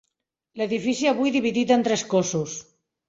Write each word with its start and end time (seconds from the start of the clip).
L'edifici 0.61 1.09
avui 1.11 1.33
dividit 1.35 1.75
en 1.77 1.87
tres 1.89 2.09
cossos. 2.15 2.57